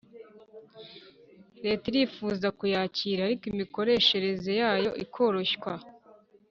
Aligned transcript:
leta 1.63 1.85
irifuza 1.91 2.47
kuyakira 2.59 3.19
ariko 3.27 3.43
imikoreshereze 3.53 4.51
yayo 4.61 4.91
ikoroshywa 5.05 5.71